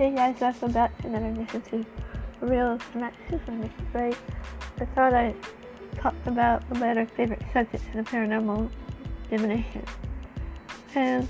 Hey 0.00 0.12
guys, 0.12 0.40
welcome 0.40 0.72
back 0.72 0.96
to 1.02 1.08
another 1.08 1.30
mission 1.30 1.60
to 1.60 1.84
Real 2.40 2.72
with 2.72 3.46
Mr. 3.46 3.70
Gray. 3.92 4.14
I 4.80 4.84
thought 4.94 5.12
I 5.12 5.34
talked 5.94 6.26
about 6.26 6.62
one 6.70 6.82
of 6.82 6.96
my 6.96 7.04
favorite 7.04 7.42
subjects 7.52 7.86
in 7.92 8.02
the 8.02 8.10
paranormal 8.10 8.70
divination. 9.28 9.84
And 10.94 11.28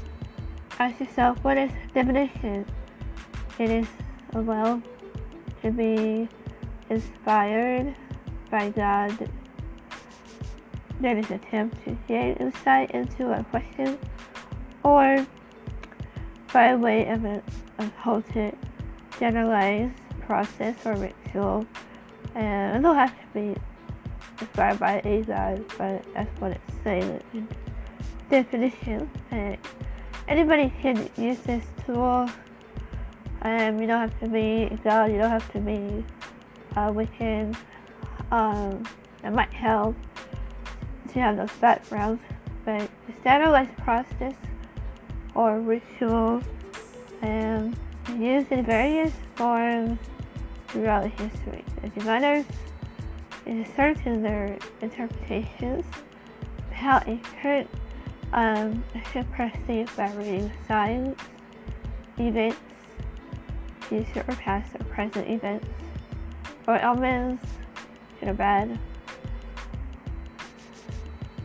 ask 0.79 1.01
yourself, 1.01 1.43
what 1.43 1.59
is 1.59 1.73
divination? 1.95 2.65
It 3.59 3.71
is 3.71 3.89
a 4.35 4.41
well 4.41 4.81
to 5.63 5.73
be 5.73 6.29
inspired 6.91 7.93
by 8.53 8.71
God 8.71 9.29
that 11.01 11.17
is 11.17 11.29
attempt 11.29 11.83
to 11.87 11.99
gain 12.07 12.35
insight 12.35 12.93
into 12.93 13.33
a 13.33 13.43
question 13.43 13.99
or 14.85 15.27
by 16.53 16.75
way 16.75 17.07
of 17.09 17.25
a, 17.25 17.43
a 17.79 17.87
halted, 17.99 18.57
generalized 19.21 19.93
process 20.27 20.75
or 20.85 20.95
ritual. 20.97 21.67
And 22.35 22.77
it 22.77 22.83
don't 22.83 22.97
have 22.97 23.11
to 23.11 23.27
be 23.35 23.61
described 24.39 24.81
by 24.81 25.01
a 25.05 25.23
God, 25.23 25.65
but 25.79 26.03
that's 26.15 26.41
what 26.41 26.53
it's 26.53 26.75
saying 26.83 27.23
in 27.35 27.47
definition. 28.31 29.11
And 29.31 29.59
anybody 30.27 30.73
can 30.81 31.09
use 31.17 31.39
this 31.41 31.65
tool. 31.85 32.29
Um, 33.43 33.81
you 33.81 33.87
don't 33.87 34.01
have 34.01 34.21
to 34.21 34.29
be 34.29 34.77
God, 34.83 35.13
you 35.13 35.19
don't 35.19 35.31
have 35.31 35.53
to 35.53 35.61
be 35.61 36.05
uh, 36.77 36.93
within. 36.93 37.57
Um, 38.31 38.85
it 39.23 39.31
might 39.31 39.53
help 39.53 39.97
to 41.13 41.21
have 41.21 41.37
those 41.37 41.53
backgrounds, 41.61 42.23
but 42.65 42.89
the 43.07 43.13
standardized 43.21 43.77
process 43.79 44.35
or 45.35 45.61
ritual 45.61 46.43
and 47.23 47.77
used 48.19 48.51
in 48.53 48.65
various 48.65 49.13
forms 49.37 49.99
throughout 50.69 51.11
history. 51.11 51.65
The 51.83 51.89
diviners 51.91 52.45
in 53.47 54.23
their 54.23 54.57
interpretations 54.81 55.85
how 56.73 56.99
it 57.07 57.21
could 57.43 57.69
um, 58.33 58.83
should 59.13 59.31
perceive 59.33 59.95
by 59.97 60.11
reading 60.13 60.51
signs, 60.67 61.17
events, 62.19 62.57
future 63.83 64.25
or 64.27 64.35
past 64.37 64.75
or 64.77 64.85
present 64.85 65.29
events, 65.29 65.67
or 66.67 66.83
omens, 66.85 67.41
good 68.19 68.31
or 68.31 68.35
bad, 68.35 68.79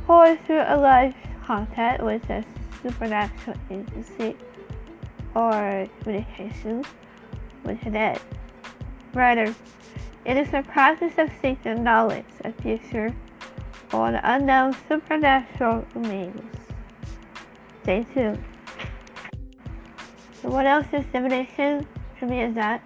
or 0.07 0.35
through 0.45 0.63
a 0.67 0.77
live 0.77 1.15
contact 1.45 2.01
with 2.03 2.29
a 2.29 2.43
supernatural 2.81 3.57
agency 3.69 4.35
or 5.35 5.87
communications 6.01 6.87
with 7.63 7.81
dead. 7.91 8.19
Rather, 9.13 9.53
it 10.25 10.37
is 10.37 10.53
a 10.53 10.63
process 10.63 11.13
of 11.17 11.29
seeking 11.41 11.83
knowledge 11.83 12.25
of 12.43 12.55
future 12.55 13.13
or 13.93 14.11
the 14.11 14.21
unknown 14.23 14.75
supernatural 14.87 15.85
means. 15.95 16.41
Stay 17.83 18.05
tuned. 18.13 18.43
So 20.41 20.49
what 20.49 20.65
else 20.65 20.87
is 20.93 21.05
divination? 21.13 21.85
To 22.19 22.25
me 22.25 22.41
is 22.41 22.55
that 22.55 22.81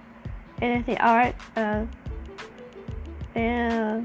it 0.62 0.72
is 0.72 0.86
the 0.86 0.98
art 1.02 1.36
of 1.56 1.88
uh, 3.36 4.02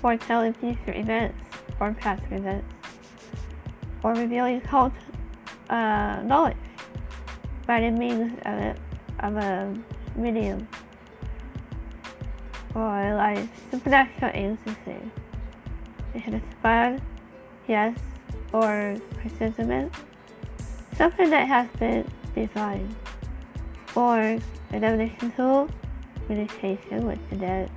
foretelling 0.00 0.54
future 0.54 0.94
events 0.94 1.38
or 1.80 1.92
past 1.92 2.22
events 2.30 2.74
or 4.02 4.14
revealing 4.14 4.60
cult 4.62 4.92
uh, 5.70 6.22
knowledge 6.22 6.56
by 7.68 7.80
the 7.80 7.90
means 7.90 8.32
of 8.46 8.54
a, 8.54 8.74
of 9.20 9.36
a 9.36 9.76
medium 10.16 10.66
or 12.74 13.14
like 13.14 13.46
supernatural 13.70 14.30
agency. 14.34 15.12
It 16.14 16.24
can 16.24 16.34
inspire, 16.34 16.98
yes, 17.68 17.96
or 18.54 18.96
presentiment, 19.20 19.92
something 20.96 21.28
that 21.28 21.46
has 21.46 21.68
been 21.78 22.10
defined, 22.34 22.96
or 23.94 24.18
a 24.18 24.40
divination 24.80 25.30
tool, 25.32 25.68
communication 26.26 27.06
with 27.06 27.18
the 27.28 27.36
dead. 27.36 27.70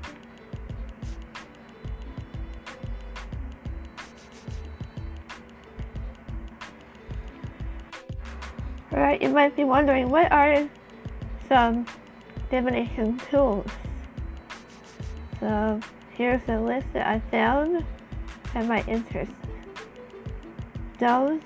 Alright, 8.94 9.22
you 9.22 9.30
might 9.30 9.56
be 9.56 9.64
wondering 9.64 10.10
what 10.10 10.32
are 10.32 10.68
some 11.48 11.86
divination 12.50 13.18
tools? 13.30 13.66
So 15.40 15.80
here's 16.12 16.42
a 16.50 16.60
list 16.60 16.88
that 16.94 17.08
I 17.08 17.20
found 17.32 17.86
and 18.54 18.68
my 18.68 18.84
interest. 18.88 19.32
Stones 20.98 21.44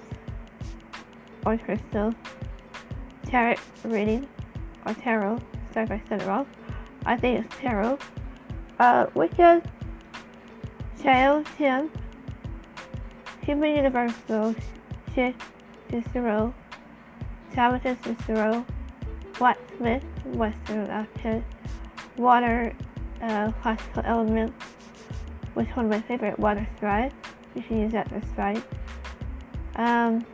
or 1.46 1.58
crystal, 1.58 2.14
tarot 3.26 3.56
reading 3.84 4.28
or 4.86 4.94
tarot. 4.96 5.40
Sorry 5.72 5.86
if 5.86 5.92
I 5.92 6.02
said 6.10 6.22
it 6.24 6.28
wrong. 6.28 6.48
I 7.06 7.16
think 7.16 7.46
it's 7.46 7.56
tarot. 7.58 8.00
Uh, 8.80 9.06
Wicca, 9.14 9.62
Child 11.02 11.46
Tim, 11.58 11.92
Human 13.44 13.76
Universal, 13.76 14.56
Chick, 15.14 15.36
Cicero, 15.92 16.54
Tabitha 17.54 17.98
Cicero, 18.04 18.66
Blacksmith, 19.38 20.04
Western 20.26 20.90
Outfit, 20.90 21.44
Water, 22.18 22.74
uh, 23.22 23.52
Classical 23.62 24.04
Element, 24.06 24.54
which 25.54 25.68
one 25.76 25.86
of 25.86 25.92
my 25.92 26.02
favorite, 26.02 26.38
Water 26.40 26.68
Scrying. 26.80 27.12
You 27.54 27.62
should 27.62 27.78
use 27.78 27.92
that 27.94 28.10
for 28.10 28.20
scrying. 28.20 28.64
Um, 29.76 30.26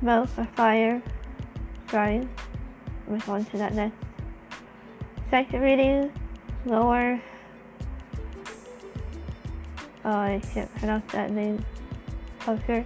smoke 0.00 0.28
or 0.36 0.48
fire, 0.54 1.02
scrying. 1.86 2.28
Move 3.06 3.28
on 3.28 3.44
to 3.46 3.58
that 3.58 3.74
next. 3.74 3.96
Second 5.30 5.62
reading, 5.62 6.12
lower. 6.66 7.20
Oh, 10.04 10.10
I 10.10 10.40
can't 10.52 10.72
pronounce 10.76 11.10
that 11.12 11.30
name. 11.30 11.64
Closer. 12.40 12.84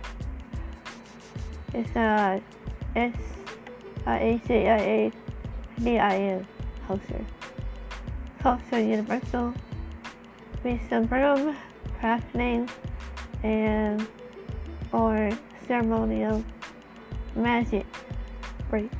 It's 1.73 1.97
uh 1.97 2.41
S 2.97 3.15
I 4.07 4.19
A 4.19 4.41
C 4.47 4.55
I 4.67 4.79
A 4.79 5.13
D 5.79 5.99
I 5.99 6.17
N 6.17 6.47
Culture. 6.87 7.25
Culture 8.41 8.81
Universal. 8.81 9.53
Wisdom 10.65 11.05
Broom, 11.05 11.55
craft 12.01 12.35
name, 12.35 12.67
and 13.43 14.07
or 14.93 15.31
ceremonial 15.69 16.43
magic 17.35 17.87
break. 18.71 18.91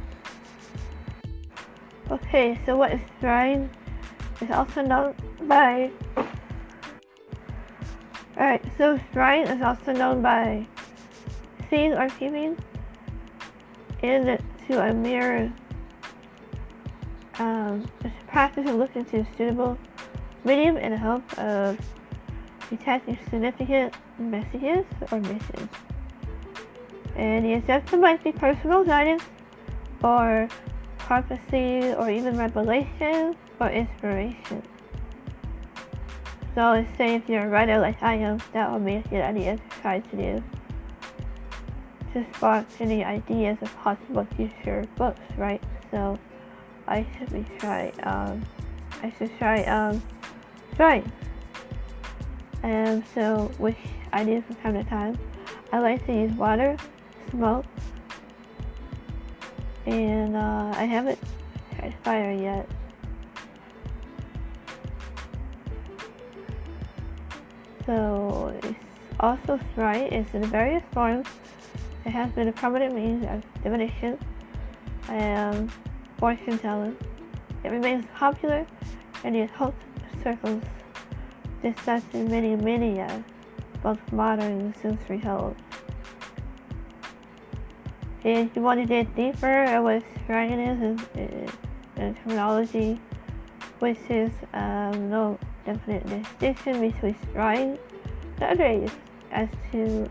Okay, 2.11 2.61
so 2.67 2.77
what 2.77 2.93
is 2.93 3.01
scrying? 3.21 3.69
It's 4.41 4.53
also 4.53 4.83
known 4.83 5.15
by 5.43 5.91
Alright, 8.37 8.63
so 8.77 8.99
scrying 9.13 9.51
is 9.53 9.63
also 9.63 9.93
known 9.93 10.21
by 10.21 10.67
seeing 11.71 11.95
or 11.95 12.11
keeping 14.07 14.39
into 14.69 14.83
a 14.83 14.95
mirror. 14.95 15.53
Um, 17.39 17.87
practice 18.29 18.69
of 18.69 18.77
looking 18.77 19.05
to 19.07 19.27
suitable 19.37 19.77
medium 20.45 20.77
in 20.77 20.93
the 20.93 20.99
hope 20.99 21.39
of 21.39 21.79
detecting 22.71 23.19
significant 23.31 23.95
messages 24.19 24.85
or 25.11 25.21
missions. 25.21 25.69
And 27.17 27.45
the 27.45 27.55
objective 27.55 28.01
might 28.01 28.23
be 28.23 28.33
personal 28.33 28.85
guidance 28.85 29.23
or 30.03 30.49
prophecy 30.99 31.93
or 31.95 32.11
even 32.11 32.39
revelation 32.39 33.37
or 33.61 33.69
inspiration. 33.69 34.63
So 36.55 36.71
let's 36.71 36.97
say 36.97 37.17
if 37.17 37.29
you're 37.29 37.45
a 37.45 37.49
writer 37.49 37.79
like 37.79 38.03
I 38.03 38.15
am, 38.15 38.39
that 38.53 38.73
would 38.73 38.85
be 38.85 38.95
a 38.95 39.03
good 39.03 39.21
idea 39.21 39.57
to 39.57 39.63
try 39.81 40.01
to 40.01 40.17
do 40.17 40.43
to 42.17 42.25
spark 42.35 42.65
any 42.81 43.05
ideas 43.05 43.59
of 43.61 43.77
possible 43.77 44.27
future 44.37 44.87
books, 44.97 45.21
right? 45.37 45.63
So 45.91 46.19
I 46.89 47.07
should 47.19 47.31
be 47.31 47.45
try 47.59 47.93
um 48.05 48.43
I 49.03 49.13
should 49.19 49.37
try 49.37 49.65
um 49.65 50.03
trying. 50.77 51.13
And 52.63 53.05
so 53.15 53.53
which 53.59 53.77
I 54.15 54.25
do 54.25 54.43
from 54.43 54.57
time 54.57 54.75
to 54.75 54.85
time. 54.85 55.19
I 55.73 55.81
like 55.81 56.07
to 56.07 56.13
use 56.13 56.33
water, 56.33 56.77
smoke, 57.31 57.67
and 59.85 60.37
uh, 60.37 60.73
I 60.75 60.85
haven't 60.85 61.19
tried 61.75 61.95
fire 62.03 62.33
yet. 62.33 62.67
So 67.85 68.59
it's 68.63 68.79
also 69.21 69.61
right, 69.77 70.11
it's 70.11 70.33
in 70.35 70.45
various 70.45 70.83
forms 70.93 71.27
it 72.07 72.11
has 72.11 72.31
been 72.33 72.49
a 72.49 72.53
prominent 72.53 72.95
means 72.95 73.27
of 73.27 73.43
divination. 73.63 74.19
and 75.09 75.71
fortune 76.19 76.59
telling. 76.59 76.97
It 77.65 77.71
remains 77.71 78.05
popular 78.15 78.67
in 79.25 79.33
the 79.35 79.43
occult 79.43 79.75
circles, 80.23 80.63
discussed 81.63 82.07
in 82.13 82.31
many 82.31 82.57
media, 82.57 83.25
both 83.83 84.01
modern 84.13 84.61
and 84.61 84.77
sensory 84.77 85.19
held. 85.19 85.57
If 88.25 88.57
you 88.57 88.63
want 88.63 88.81
to 88.81 88.87
dig 88.87 89.15
deeper 89.15 89.47
at 89.47 89.83
what 89.83 90.03
scrying 90.27 90.59
is 90.59 91.07
and, 91.15 91.53
and 91.97 92.17
terminology, 92.17 93.01
which 93.79 93.99
is 94.09 94.31
um, 94.53 95.11
no 95.11 95.39
definite 95.65 96.07
distinction 96.09 96.81
between 96.81 97.15
scrying 97.15 97.79
and 98.41 98.43
others 98.43 98.91
as 99.31 99.49
to 99.73 100.09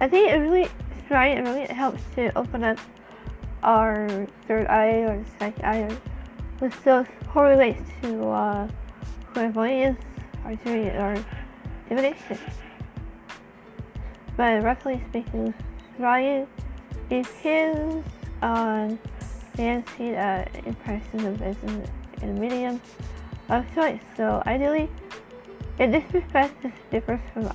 I 0.00 0.08
think 0.08 0.30
it 0.30 0.36
really 0.36 0.68
scrying 1.08 1.38
it 1.38 1.42
really 1.42 1.66
helps 1.66 2.02
to 2.14 2.36
open 2.36 2.64
up 2.64 2.78
our 3.62 4.26
third 4.48 4.66
eye 4.68 5.04
or 5.04 5.24
second 5.38 5.64
eye 5.64 5.98
which 6.60 6.72
still 6.74 7.06
correlates 7.28 7.90
to 8.02 8.28
uh, 8.28 8.68
clairvoyance, 9.32 10.00
archery, 10.44 10.88
or 10.88 11.22
divination. 11.88 12.38
But 14.36 14.62
roughly 14.62 15.02
speaking, 15.08 15.54
scrying 15.98 16.46
depends 17.08 18.06
on 18.42 18.98
fancy 19.54 20.16
uh, 20.16 20.44
impressions 20.64 21.24
of 21.24 21.38
business 21.38 21.90
in 22.22 22.38
medium 22.38 22.80
of 23.48 23.64
choice. 23.74 24.00
So 24.16 24.42
ideally, 24.46 24.88
in 25.78 25.90
this 25.90 26.04
respect, 26.12 26.62
this 26.62 26.72
differs 26.90 27.20
from 27.32 27.48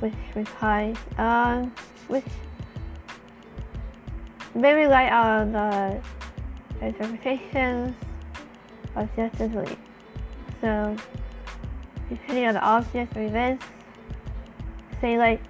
augury, 0.00 0.10
which 0.32 0.36
implies 0.36 0.96
um, 1.18 1.72
which 2.08 2.24
may 4.54 4.74
rely 4.74 5.08
on 5.08 5.52
the 5.52 6.00
interpretations 6.80 7.94
objectively. 8.96 9.76
So, 10.60 10.96
depending 12.08 12.46
on 12.46 12.54
the 12.54 12.60
object 12.60 13.16
or 13.16 13.22
events, 13.22 13.64
say 15.00 15.16
like, 15.16 15.40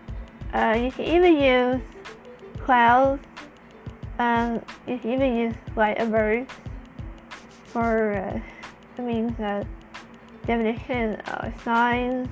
uh, 0.52 0.78
you 0.80 0.90
can 0.90 1.04
even 1.04 1.40
use 1.40 1.80
clouds, 2.64 3.22
um, 4.18 4.60
you 4.86 4.98
can 4.98 5.12
even 5.12 5.36
use 5.36 5.54
light 5.76 5.98
of 5.98 6.10
birds 6.10 6.52
for 7.64 8.14
uh, 8.14 8.40
the 8.96 9.02
means 9.02 9.32
of 9.38 9.66
definition 10.46 11.14
of 11.16 11.62
signs, 11.62 12.28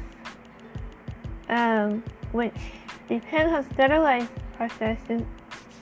um, 1.48 2.02
which 2.32 2.54
depends 3.08 3.52
on 3.52 3.74
standardized 3.74 4.30
processes 4.56 5.22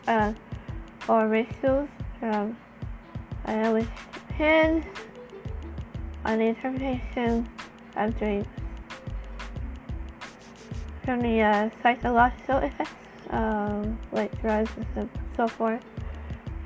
uh, 0.06 0.32
or 1.08 1.28
rituals. 1.28 1.88
Um, 2.22 2.56
uh, 3.46 3.70
which 3.70 3.88
depends 4.12 4.86
on 6.24 6.38
the 6.38 6.46
interpretation 6.46 7.48
of 7.96 8.18
dreams. 8.18 8.46
From 11.04 11.20
the 11.20 11.40
uh, 11.40 11.70
psychological 11.82 12.58
effects, 12.58 12.90
um, 13.30 13.98
like 14.12 14.40
drugs 14.40 14.70
and 14.96 15.08
so 15.36 15.46
forth, 15.46 15.82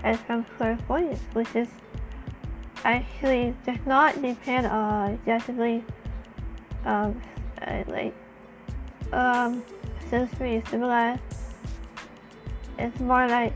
and 0.03 0.19
from 0.21 0.45
clairvoyance, 0.57 1.21
which 1.35 1.55
is 1.55 1.69
actually 2.85 3.55
does 3.67 3.85
not 3.85 4.21
depend 4.23 4.67
on 4.67 5.13
objectively 5.13 5.85
um, 6.87 7.21
uh, 7.61 7.83
like 7.89 8.15
um, 9.13 9.65
sensory 10.09 10.63
civilized, 10.71 11.21
It's 12.79 13.01
more 13.01 13.27
like, 13.29 13.53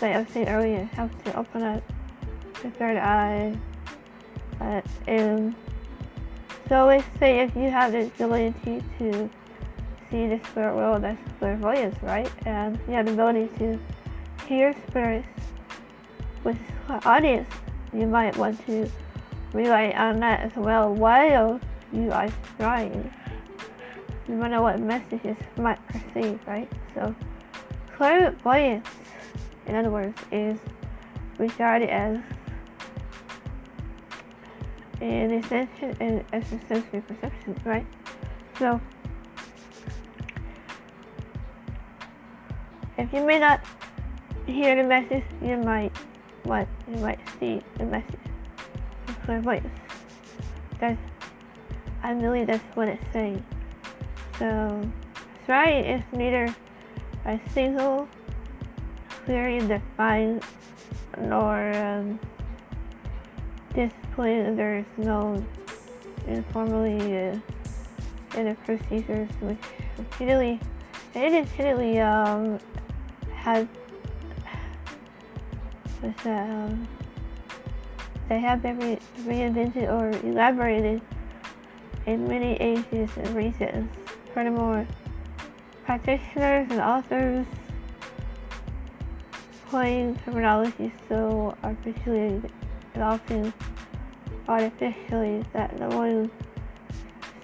like 0.00 0.16
I 0.16 0.20
was 0.20 0.28
saying 0.28 0.48
earlier, 0.48 0.84
have 0.94 1.24
to 1.24 1.36
open 1.36 1.62
up 1.62 1.82
the 2.62 2.70
third 2.70 2.96
eye. 2.96 3.56
Uh, 4.60 4.80
and 5.06 5.54
so 6.68 6.86
let's 6.86 7.06
say 7.18 7.40
if 7.40 7.54
you 7.54 7.70
have 7.70 7.92
the 7.92 8.06
ability 8.06 8.82
to 8.98 9.30
see 10.10 10.26
the 10.28 10.40
spirit 10.50 10.74
world, 10.74 11.02
that's 11.02 11.20
clairvoyance, 11.38 11.96
right? 12.02 12.30
And 12.46 12.78
you 12.86 12.94
have 12.94 13.06
the 13.06 13.12
ability 13.12 13.48
to 13.58 13.78
hear 14.46 14.74
spirits 14.88 15.28
with 16.44 16.58
audience, 17.04 17.48
you 17.92 18.06
might 18.06 18.36
want 18.36 18.64
to 18.66 18.90
rely 19.52 19.90
on 19.90 20.20
that 20.20 20.40
as 20.40 20.54
well 20.56 20.92
while 20.94 21.60
you 21.92 22.10
are 22.12 22.28
trying. 22.58 23.12
No 24.28 24.36
matter 24.36 24.62
what 24.62 24.80
messages 24.80 25.36
might 25.56 25.78
perceive, 25.86 26.40
right? 26.46 26.70
So 26.94 27.14
clairvoyance, 27.96 28.88
in 29.66 29.74
other 29.74 29.90
words, 29.90 30.18
is 30.32 30.58
regarded 31.38 31.90
as 31.90 32.18
an 35.00 35.32
essential 35.32 35.94
and 36.00 36.24
as 36.32 36.44
a 36.52 36.60
sensory 36.66 37.00
perception, 37.02 37.60
right? 37.64 37.86
So 38.58 38.80
if 42.96 43.12
you 43.12 43.24
may 43.24 43.38
not 43.38 43.60
hear 44.46 44.76
the 44.76 44.88
message, 44.88 45.24
you 45.42 45.56
might 45.58 45.92
what 46.44 46.68
you 46.88 46.96
might 46.96 47.18
see 47.40 47.60
the 47.78 47.84
message 47.84 48.20
clairvoyance. 49.24 49.66
That's 50.78 51.00
I 52.02 52.12
believe 52.14 52.46
that's 52.46 52.76
what 52.76 52.88
it's 52.88 53.02
saying. 53.12 53.42
So 54.38 54.90
right 55.46 55.84
is 55.84 56.02
neither 56.12 56.54
a 57.26 57.40
single 57.52 58.08
clearly 59.24 59.66
defined 59.66 60.42
nor 61.18 61.72
um, 61.74 62.18
discipline. 63.74 64.56
There 64.56 64.78
is 64.78 64.86
no 64.96 65.44
informally 66.26 66.98
uh, 66.98 67.36
in 68.36 68.48
the 68.48 68.56
procedures 68.64 69.30
which 69.40 69.58
repeatedly 69.98 70.60
it 71.14 71.32
repeatedly 71.32 72.00
um, 72.00 72.58
has 73.32 73.66
um, 76.24 76.88
they 78.28 78.40
have 78.40 78.62
been 78.62 78.78
re- 78.78 78.98
reinvented 79.20 79.88
or 79.88 80.10
elaborated 80.26 81.00
in 82.06 82.26
many 82.26 82.54
ages 82.54 83.10
and 83.16 83.36
regions. 83.36 83.90
Furthermore, 84.34 84.84
practitioners 85.84 86.66
and 86.68 86.80
authors 86.80 87.46
coin 89.70 90.18
terminology 90.24 90.92
so 91.08 91.56
artificially 91.62 92.42
and 92.94 93.02
often 93.02 93.52
artificially 94.48 95.44
that 95.52 95.78
the 95.78 95.88
one 95.96 96.28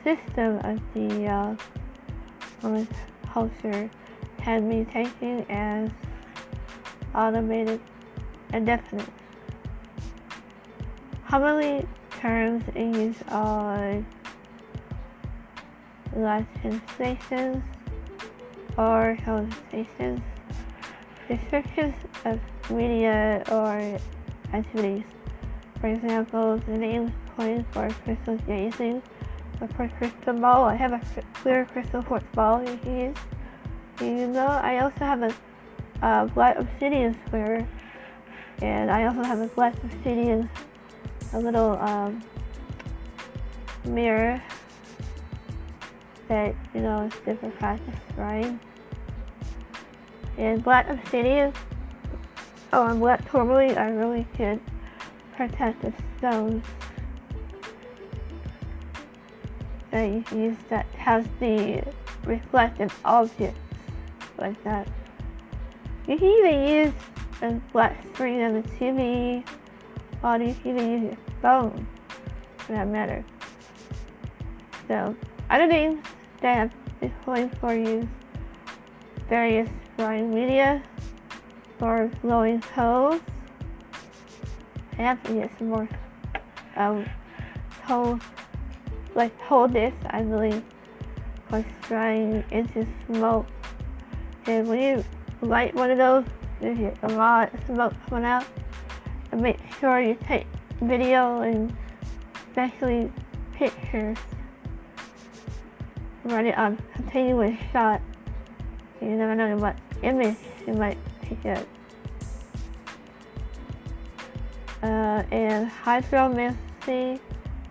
system 0.02 0.56
of 0.64 0.80
the 0.92 1.26
uh, 1.26 1.54
culture 3.32 3.88
can 4.38 4.68
been 4.68 4.84
taken 4.86 5.46
as 5.48 5.90
automated 7.14 7.80
and 8.52 8.66
definite. 8.66 9.08
Commonly 11.28 11.86
terms 12.20 12.64
in 12.74 12.92
use 12.94 13.16
are 13.28 14.04
Latin 16.16 16.82
stations 16.94 17.62
or 18.76 19.16
hallucinations, 19.24 20.20
descriptions 21.28 21.94
of 22.24 22.40
media 22.70 23.42
or 23.50 23.98
activities. 24.52 25.04
For 25.80 25.88
example, 25.88 26.58
the 26.58 26.76
name 26.76 27.12
coined 27.36 27.66
for 27.72 27.88
crystal 28.04 28.36
gazing 28.46 29.02
or 29.60 29.68
for 29.68 29.88
crystal 29.98 30.34
ball. 30.34 30.64
I 30.64 30.74
have 30.74 30.92
a 30.92 31.00
clear 31.34 31.64
crystal 31.66 32.02
quartz 32.02 32.26
ball 32.34 32.60
you 32.60 32.76
can 32.78 32.98
use. 32.98 33.16
You 34.00 34.28
know, 34.28 34.46
I 34.46 34.78
also 34.80 35.04
have 35.04 35.22
a 35.22 35.34
uh, 36.02 36.26
black 36.26 36.58
obsidian 36.58 37.18
square 37.26 37.68
and 38.62 38.90
I 38.90 39.06
also 39.06 39.22
have 39.22 39.40
a 39.40 39.46
black 39.48 39.74
obsidian, 39.84 40.48
a 41.32 41.40
little 41.40 41.78
um, 41.78 42.22
mirror 43.84 44.42
that, 46.30 46.54
you 46.74 46.80
know, 46.80 47.02
is 47.02 47.12
different 47.26 47.58
practice, 47.58 48.00
right? 48.16 48.56
And 50.38 50.62
black 50.62 50.88
obsidian, 50.88 51.52
oh, 52.72 52.86
and 52.86 53.00
black 53.00 53.28
tourmaline 53.28 53.76
are 53.76 53.92
really 53.92 54.26
good 54.38 54.60
protective 55.36 55.92
stones 56.18 56.64
that 59.90 60.04
you 60.04 60.22
can 60.22 60.40
use 60.40 60.56
that 60.68 60.86
has 60.94 61.26
the 61.40 61.82
reflective 62.24 62.96
objects 63.04 63.58
like 64.38 64.62
that. 64.62 64.86
You 66.06 66.16
can 66.16 66.28
even 66.28 66.68
use 66.68 66.92
a 67.42 67.54
black 67.72 68.04
screen 68.14 68.40
of 68.42 68.54
the 68.54 68.70
TV, 68.76 69.44
or 70.22 70.36
you 70.36 70.54
can 70.54 70.78
even 70.78 70.90
use 70.92 71.02
your 71.02 71.16
phone 71.42 71.86
for 72.58 72.72
that 72.72 72.86
matter. 72.86 73.24
So, 74.86 75.16
other 75.50 75.66
things 75.66 76.00
that 76.42 76.72
displayed 77.00 77.56
for 77.58 77.74
you 77.74 78.08
various 79.28 79.68
scrying 79.96 80.32
media 80.32 80.82
for 81.78 82.10
glowing 82.22 82.60
toes, 82.60 83.20
I 84.98 85.02
have 85.02 85.22
to 85.24 85.34
get 85.34 85.50
some 85.58 85.70
more 85.70 85.88
um 86.76 87.08
hold 87.84 88.22
like 89.14 89.38
hold 89.40 89.72
this 89.72 89.94
I 90.10 90.22
believe 90.22 90.62
was 91.50 91.64
scrying 91.82 92.50
into 92.52 92.86
smoke. 93.06 93.46
And 94.46 94.68
when 94.68 94.80
you 94.80 95.04
light 95.42 95.74
one 95.74 95.90
of 95.90 95.98
those 95.98 96.24
there's 96.60 96.96
a 97.02 97.08
lot 97.08 97.52
of 97.54 97.64
smoke 97.66 97.94
coming 98.08 98.24
out. 98.24 98.44
And 99.32 99.40
make 99.40 99.58
sure 99.80 100.00
you 100.00 100.16
take 100.26 100.46
video 100.80 101.40
and 101.40 101.74
especially 102.48 103.10
pictures 103.52 104.18
run 106.24 106.46
it 106.46 106.56
on 106.56 106.78
continuous 106.94 107.58
shot 107.72 108.00
you 109.00 109.08
never 109.08 109.34
know 109.34 109.56
what 109.56 109.76
image 110.02 110.36
you 110.66 110.74
might 110.74 110.98
pick 111.22 111.44
up 111.46 111.66
uh, 114.82 115.22
and 115.30 115.70
hydromancy 115.70 117.20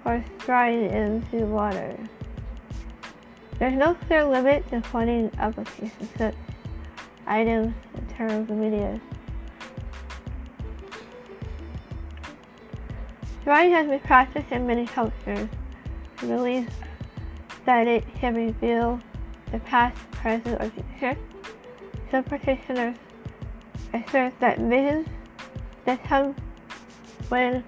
or 0.06 0.24
scrying 0.40 0.92
into 0.92 1.46
water. 1.46 1.98
There's 3.58 3.76
no 3.76 3.94
clear 3.94 4.24
limit 4.24 4.68
to 4.70 4.82
funding 4.82 5.32
applications 5.38 6.10
such 6.18 6.36
items 7.28 7.74
in 7.96 8.08
terms 8.16 8.50
of 8.50 8.56
media. 8.56 9.00
Scrying 13.44 13.72
has 13.72 13.88
been 13.88 14.00
practiced 14.02 14.52
in 14.52 14.66
many 14.66 14.86
cultures. 14.86 15.50
Beliefs 16.22 16.74
that 17.70 17.88
it 17.88 18.04
can 18.16 18.34
reveal 18.34 19.00
the 19.52 19.60
past, 19.60 19.96
present, 20.10 20.60
or 20.60 20.72
future. 20.72 21.16
Some 22.10 22.24
practitioners 22.24 22.98
assert 23.94 24.34
that 24.40 24.58
visions 24.58 25.08
that 25.86 26.04
come 26.04 26.34
when 27.28 27.64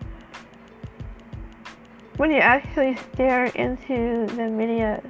when 2.18 2.32
you 2.32 2.40
actually 2.40 2.98
stare 3.14 3.46
into 3.46 4.26
the 4.36 4.48
media 4.50 5.04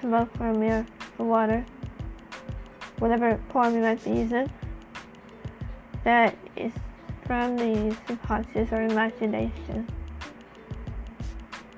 smoke 0.00 0.28
or 0.40 0.54
mirror 0.54 0.84
for 1.16 1.26
water, 1.26 1.64
whatever 2.98 3.40
form 3.50 3.76
you 3.76 3.80
might 3.80 4.02
be 4.02 4.10
using, 4.10 4.50
that 6.02 6.36
is 6.56 6.72
from 7.26 7.56
the 7.56 7.96
subconscious 8.08 8.72
or 8.72 8.82
imagination. 8.82 9.86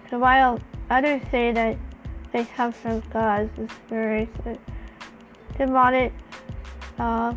So 0.08 0.18
while 0.18 0.58
others 0.88 1.20
say 1.30 1.52
that 1.52 1.76
they 2.32 2.44
come 2.44 2.72
from 2.72 3.00
gods, 3.12 3.50
the 3.56 3.68
spirits, 3.68 4.36
demonic, 5.58 6.12
uh, 6.98 7.34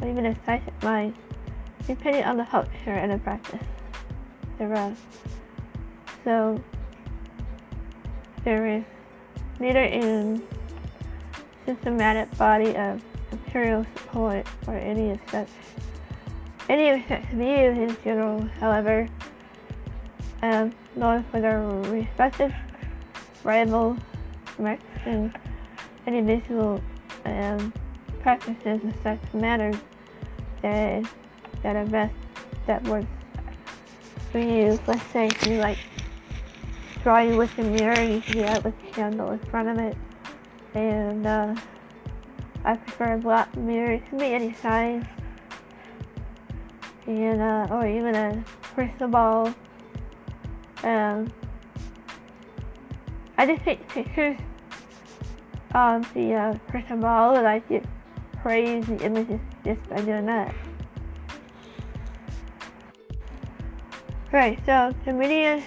or 0.00 0.08
even 0.08 0.26
a 0.26 0.36
psychic 0.44 0.82
mind, 0.82 1.14
depending 1.86 2.24
on 2.24 2.36
the 2.36 2.44
culture 2.44 2.70
and 2.86 3.12
the 3.12 3.18
practice 3.18 3.62
thereof. 4.58 4.98
So 6.24 6.60
there 8.44 8.66
is 8.66 8.84
neither 9.60 9.82
in 9.82 10.42
systematic 11.64 12.36
body 12.36 12.76
of 12.76 13.02
imperial 13.30 13.86
support 13.96 14.46
or 14.66 14.74
any 14.74 15.10
of 15.10 15.20
such 15.30 15.48
any 16.68 16.90
of 16.90 17.00
such 17.08 17.24
views 17.30 17.78
in 17.78 17.96
general, 18.04 18.42
however, 18.60 19.08
um, 20.42 20.72
nor 20.96 21.24
for 21.30 21.40
their 21.40 21.62
respective 21.62 22.52
rival 23.48 23.96
Mexican 24.58 25.32
individual 26.06 26.82
um, 27.24 27.72
practices 28.20 28.82
in 28.82 28.94
such 29.02 29.20
matters 29.32 29.76
that 30.60 31.02
that 31.62 31.74
are 31.74 31.86
best 31.86 32.14
that 32.66 32.84
works 32.84 33.06
for 34.30 34.38
you. 34.38 34.78
Let's 34.86 35.02
say 35.12 35.30
you 35.46 35.56
like 35.60 35.78
draw 37.02 37.14
drawing 37.14 37.38
with 37.38 37.58
a 37.58 37.62
mirror, 37.62 38.02
you 38.02 38.20
can 38.20 38.32
do 38.34 38.42
that 38.42 38.62
with 38.62 38.74
a 38.74 38.92
candle 38.92 39.30
in 39.30 39.38
front 39.38 39.68
of 39.70 39.78
it. 39.78 39.96
And 40.74 41.26
uh, 41.26 41.54
I 42.66 42.76
prefer 42.76 43.14
a 43.14 43.18
black 43.18 43.56
mirror. 43.56 43.92
It 43.92 44.06
can 44.10 44.18
be 44.18 44.26
any 44.26 44.52
size. 44.52 45.04
And 47.06 47.40
uh, 47.40 47.68
or 47.70 47.86
even 47.86 48.14
a 48.14 48.44
crystal 48.74 49.08
ball. 49.08 49.54
Um, 50.82 51.32
I 53.38 53.46
just 53.46 53.62
take 53.62 53.88
pictures 53.88 54.36
of 55.72 56.12
the 56.12 56.34
uh, 56.34 56.58
crystal 56.68 56.96
ball 56.96 57.36
and 57.36 57.46
I 57.46 57.60
get 57.60 57.84
praise 58.42 58.84
the 58.86 58.98
images 59.04 59.38
just 59.64 59.88
by 59.88 60.00
doing 60.00 60.26
that. 60.26 60.52
Right, 64.32 64.58
so 64.66 64.92
the 65.04 65.12
media 65.12 65.62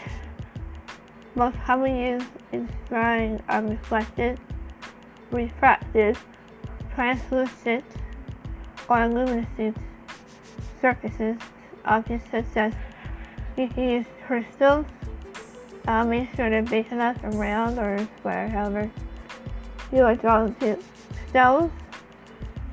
most 1.35 1.55
commonly 1.65 2.09
used 2.09 2.27
in 2.51 2.69
scrying 2.89 3.41
are 3.47 3.63
reflected, 3.63 4.37
refracted, 5.31 6.17
translucent, 6.93 7.85
or 8.89 9.07
luminescent 9.07 9.77
surfaces, 10.81 11.37
objects 11.85 12.29
such 12.31 12.57
as 12.57 12.73
you 13.55 13.69
can 13.69 13.89
use 13.89 14.05
crystals, 14.27 14.85
uh, 15.87 16.03
make 16.05 16.33
sure 16.35 16.49
they're 16.49 16.61
big 16.61 16.91
enough 16.91 17.17
round 17.23 17.79
or 17.79 17.97
square, 18.19 18.49
however 18.49 18.91
you 19.91 20.03
are 20.03 20.15
drawn 20.15 20.55
to 20.55 20.77
stones, 21.29 21.71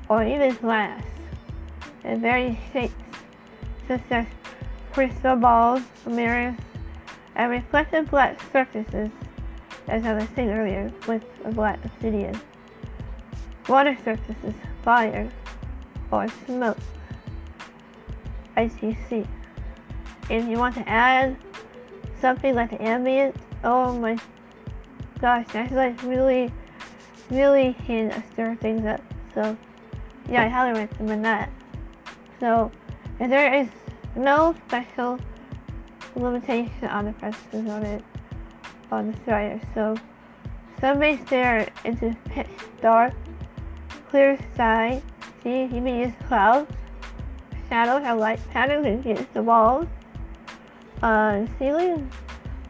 or 0.07 0.23
even 0.23 0.55
glass, 0.55 1.03
in 2.03 2.21
various 2.21 2.57
shapes, 2.71 2.93
such 3.87 4.01
as 4.11 4.25
crystal 4.91 5.35
balls, 5.35 5.81
mirrors, 6.05 6.55
and 7.35 7.51
reflective 7.51 8.09
black 8.09 8.39
surfaces, 8.51 9.09
as 9.87 10.05
I 10.05 10.13
was 10.13 10.27
saying 10.35 10.49
earlier, 10.49 10.91
with 11.07 11.23
a 11.43 11.51
black 11.51 11.83
obsidian. 11.83 12.39
Water 13.67 13.97
surfaces, 14.03 14.53
fire, 14.83 15.29
or 16.11 16.27
smoke, 16.45 16.77
as 18.55 18.71
you 18.81 18.95
see. 19.09 19.25
If 20.29 20.47
you 20.47 20.57
want 20.57 20.75
to 20.75 20.87
add 20.87 21.37
something 22.21 22.55
like 22.55 22.71
the 22.71 22.81
ambient, 22.81 23.35
oh 23.63 23.93
my 23.93 24.17
gosh, 25.19 25.45
that's 25.51 25.71
like 25.71 26.01
really, 26.03 26.51
really 27.29 27.75
can 27.85 28.23
stir 28.31 28.55
things 28.55 28.85
up. 28.85 29.01
So, 29.33 29.57
yeah, 30.29 30.43
I 30.43 30.47
highly 30.47 30.79
recommend 30.79 31.25
that. 31.25 31.49
So, 32.39 32.71
there 33.19 33.53
is 33.53 33.67
no 34.15 34.55
special 34.67 35.19
limitation 36.15 36.87
on 36.87 37.05
the 37.05 37.13
presses 37.13 37.69
on 37.69 37.83
it 37.83 38.03
on 38.91 39.11
the 39.11 39.17
scryer. 39.19 39.61
So 39.73 39.95
some 40.79 40.99
may 40.99 41.17
stare 41.25 41.67
into 41.83 42.15
pitch 42.25 42.47
dark, 42.81 43.13
clear 44.09 44.37
sky. 44.53 45.01
See, 45.43 45.63
you 45.63 45.81
may 45.81 46.05
use 46.05 46.13
clouds, 46.27 46.71
shadows, 47.69 48.05
or 48.05 48.15
light 48.15 48.39
patterns 48.51 48.85
against 48.85 49.33
the 49.33 49.43
walls, 49.43 49.87
uh, 51.01 51.45
ceiling, 51.57 52.09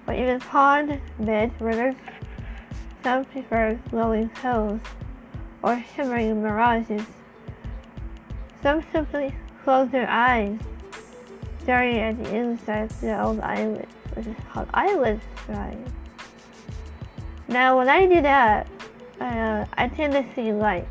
or 0.07 0.13
even 0.13 0.39
pond, 0.39 0.99
beds, 1.19 1.53
rivers. 1.59 1.95
Some 3.03 3.25
prefer 3.25 3.79
glowing 3.89 4.29
hills 4.41 4.79
or 5.63 5.83
shimmering 5.95 6.41
mirages. 6.41 7.03
Some 8.61 8.83
simply 8.91 9.33
close 9.63 9.89
their 9.89 10.09
eyes 10.09 10.59
staring 11.63 11.99
at 11.99 12.23
the 12.23 12.35
inside 12.35 12.91
of 12.91 13.01
the 13.01 13.21
old 13.21 13.39
island, 13.41 13.87
which 14.15 14.27
is 14.27 14.35
called 14.51 14.67
Island 14.73 15.21
Shrine. 15.45 15.85
Now, 17.47 17.77
when 17.77 17.89
I 17.89 18.05
do 18.05 18.21
that, 18.21 18.67
uh, 19.21 19.65
I 19.73 19.87
tend 19.89 20.13
to 20.13 20.25
see 20.35 20.51
light. 20.51 20.87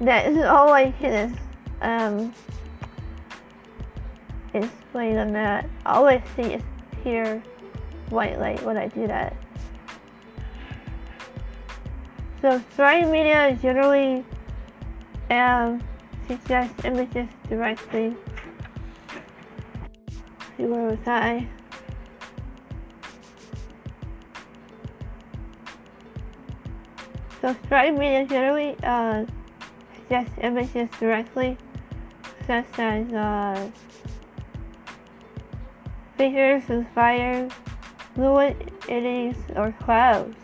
That 0.00 0.26
is 0.26 0.38
all 0.44 0.72
I 0.72 0.90
can 0.92 1.38
um, 1.80 2.34
explain 4.92 5.16
on 5.16 5.32
that. 5.32 5.68
All 5.86 6.06
I 6.06 6.22
see 6.36 6.54
is 6.54 6.62
pure 7.02 7.42
white 8.10 8.38
light 8.38 8.62
when 8.62 8.76
I 8.76 8.88
do 8.88 9.06
that. 9.06 9.34
So, 12.42 12.60
scrying 12.76 13.10
media 13.10 13.58
generally 13.62 14.24
um, 15.30 15.80
suggests 16.28 16.84
images 16.84 17.28
directly 17.48 18.14
see 20.62 20.66
where 20.66 20.90
was 20.90 20.98
I? 21.06 21.46
So 27.40 27.54
scrying 27.54 27.98
media 27.98 28.24
generally 28.26 28.76
uh, 28.84 29.24
suggests 29.96 30.34
images 30.42 30.88
directly, 31.00 31.56
such 32.46 32.78
as 32.78 33.12
uh, 33.12 33.70
figures 36.22 36.62
of 36.70 36.86
fire, 36.94 37.48
fluid 38.14 38.70
eddies, 38.88 39.34
or 39.56 39.74
clouds. 39.80 40.36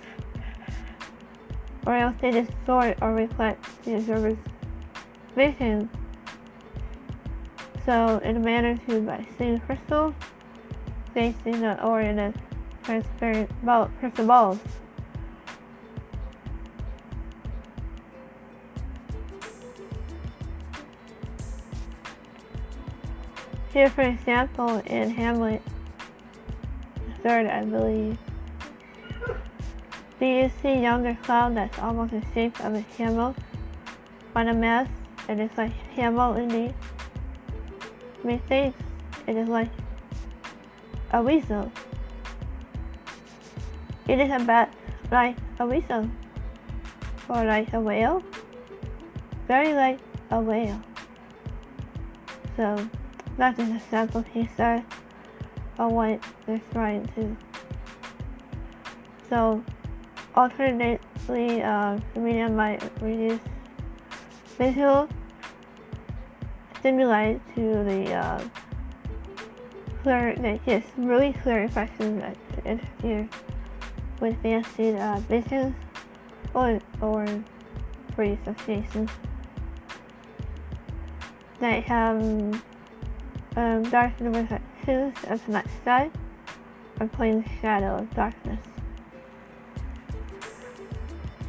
Or 1.86 1.94
else 1.94 2.16
they 2.20 2.32
distort 2.32 2.98
or 3.00 3.14
reflect 3.14 3.64
the 3.84 3.94
observer's 3.94 4.38
vision 5.36 5.88
So, 7.86 8.18
in 8.24 8.38
a 8.38 8.40
manner 8.40 8.76
to 8.88 9.00
by 9.02 9.24
seeing 9.38 9.60
crystal, 9.60 10.12
they 11.14 11.32
see 11.44 11.52
the 11.52 11.80
orient 11.84 12.18
as 12.18 12.34
transparent 12.82 13.48
ball, 13.64 13.88
crystal 14.00 14.26
balls. 14.26 14.58
For 23.86 24.02
example, 24.02 24.78
in 24.86 25.10
Hamlet, 25.10 25.62
third, 27.22 27.46
I 27.46 27.64
believe, 27.64 28.18
do 30.18 30.26
you 30.26 30.50
see 30.60 30.70
a 30.70 30.80
younger 30.80 31.16
cloud 31.22 31.56
that's 31.56 31.78
almost 31.78 32.10
the 32.10 32.22
shape 32.34 32.58
of 32.64 32.74
a 32.74 32.82
camel 32.96 33.36
on 34.34 34.48
a 34.48 34.54
mast, 34.54 34.90
it's 35.28 35.56
like 35.56 35.70
camel 35.94 36.34
indeed? 36.34 36.74
Methinks 38.24 38.78
it 39.28 39.36
is 39.36 39.48
like 39.48 39.70
a 41.12 41.22
weasel. 41.22 41.70
It 44.08 44.18
is 44.18 44.30
about 44.30 44.70
like 45.12 45.36
a 45.60 45.66
weasel, 45.66 46.10
or 47.28 47.44
like 47.44 47.72
a 47.72 47.80
whale, 47.80 48.24
very 49.46 49.72
like 49.72 50.00
a 50.30 50.40
whale. 50.40 50.82
So 52.56 52.88
that 53.38 53.58
is 53.58 53.70
a 53.70 53.80
sample 53.88 54.22
piece 54.22 54.50
there 54.56 54.84
of 55.78 55.92
what 55.92 56.20
they're 56.44 56.60
trying 56.72 57.06
to. 57.14 57.36
So 59.28 59.64
alternately, 60.34 61.62
uh, 61.62 61.98
the 62.14 62.20
medium 62.20 62.56
might 62.56 62.82
reduce 63.00 63.40
visual 64.58 65.08
stimuli 66.80 67.38
to 67.54 67.84
the 67.84 68.12
uh, 68.12 68.44
clear, 70.02 70.34
that 70.36 70.60
yes, 70.66 70.84
really 70.96 71.32
clear 71.32 71.62
impressions 71.62 72.20
that 72.20 72.36
interfere 72.64 73.28
with 74.20 74.40
fancy 74.42 74.96
uh, 74.96 75.20
visions 75.28 75.74
or 76.54 76.80
or 77.00 77.26
free 78.16 78.36
associations 78.42 79.10
that 81.60 81.84
have 81.84 82.20
um, 83.58 83.82
darkness 83.90 84.36
reflections 84.36 85.16
of 85.24 85.44
the 85.46 85.52
night 85.52 85.66
sky 85.82 86.10
or 87.00 87.08
plain 87.08 87.44
shadow 87.60 87.96
of 87.96 88.14
darkness. 88.14 88.60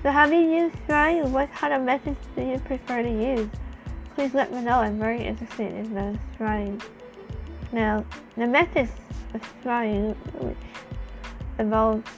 So 0.01 0.10
have 0.10 0.34
you 0.34 0.39
used 0.39 0.75
scrying? 0.88 1.30
What 1.30 1.54
kind 1.54 1.72
of 1.72 1.84
methods 1.84 2.18
do 2.36 2.42
you 2.42 2.58
prefer 2.60 3.04
to 3.04 3.10
use? 3.10 3.50
Please 4.16 4.34
let 4.34 4.51
me 4.51 4.62
know. 4.62 4.80
I'm 4.80 4.98
very 4.98 5.24
interested 5.24 5.72
in 5.72 5.94
the 5.94 6.18
scrying. 6.36 6.82
Now, 7.72 8.04
the 8.36 8.48
methods 8.48 8.92
of 9.36 9.42
scrying, 9.62 10.16
which 10.42 10.58
involves, 11.60 12.10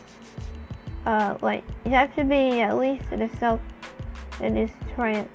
uh, 1.06 1.38
like, 1.42 1.66
you 1.84 1.92
have 1.92 2.16
to 2.16 2.24
be 2.24 2.62
at 2.62 2.78
least 2.78 3.12
in 3.12 3.24
a 3.24 3.38
self, 3.38 3.60
in 4.40 4.54
this 4.54 4.72
trance, 4.96 5.28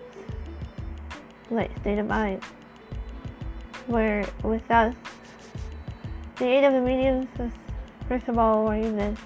like, 1.51 1.77
state 1.81 1.99
of 1.99 2.07
mind 2.07 2.43
where 3.87 4.27
without 4.43 4.95
the 6.37 6.45
aid 6.45 6.65
of 6.65 6.73
the 6.73 6.81
mediums 6.81 7.29
of, 7.39 7.53
first 8.09 8.29
of 8.29 8.39
all, 8.39 8.69
or 8.69 8.77
even 8.77 9.17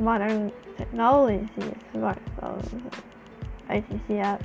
modern 0.00 0.52
technology, 0.76 1.48
smartphones, 1.94 2.90
ITC 3.68 4.08
apps. 4.08 4.44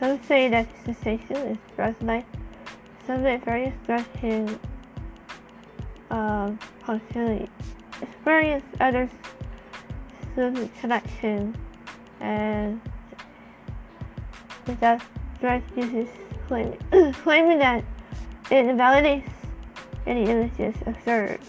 Some 0.00 0.22
say 0.24 0.48
that 0.48 0.66
cessation 0.84 1.36
is 1.36 1.58
stress-like. 1.72 2.26
Some 3.06 3.22
that 3.22 3.44
various 3.44 3.74
stress 3.82 4.06
can 4.20 4.58
uh, 6.10 6.52
functionally 6.84 7.48
experience 8.00 8.64
others' 8.80 9.10
connection 10.80 11.56
and 12.20 12.80
without 14.66 15.00
stress 15.36 15.62
uses 15.76 16.08
claiming, 16.46 16.78
claiming 17.22 17.58
that 17.58 17.84
it 18.52 18.66
invalidates 18.66 19.30
any 20.06 20.24
images 20.24 20.74
observed. 20.84 21.42